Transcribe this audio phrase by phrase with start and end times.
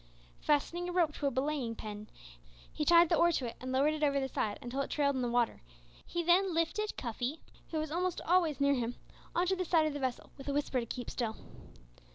[0.41, 2.09] Fastening a rope to a belaying pin,
[2.73, 5.15] he tied the oar to it and lowered it over the side until it trailed
[5.15, 5.61] in the water,
[6.03, 8.95] he then lifted Cuffy, who was almost always near him,
[9.35, 11.37] on to the side of the vessel, with a whisper to keep still.